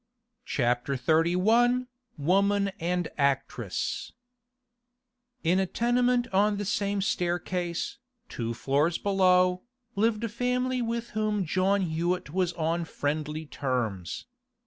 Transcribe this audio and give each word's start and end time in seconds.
CHAPTER 0.47 0.95
XXXI 0.97 1.85
WOMAN 2.17 2.71
AND 2.79 3.07
ACTRESS 3.19 4.13
In 5.43 5.59
a 5.59 5.67
tenement 5.67 6.25
on 6.33 6.57
the 6.57 6.65
same 6.65 7.03
staircase, 7.03 7.99
two 8.27 8.55
floors 8.55 8.97
below, 8.97 9.61
lived 9.95 10.23
a 10.23 10.27
family 10.29 10.81
with 10.81 11.11
whom 11.11 11.45
John 11.45 11.81
Hewett 11.83 12.33
was 12.33 12.51
on 12.53 12.83
friendly 12.85 13.45
terms. 13.45 14.25